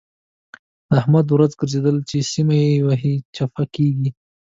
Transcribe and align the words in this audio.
د 0.89 0.91
احمد 1.01 1.25
ورځ 1.29 1.51
ګرځېدل 1.59 1.95
ده؛ 1.99 2.05
چې 2.09 2.17
سمه 2.31 2.55
يې 2.63 2.75
وهي- 2.87 3.13
چپه 3.35 3.63
کېږي. 3.75 4.09